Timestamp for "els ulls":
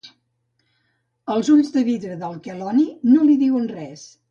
1.35-1.69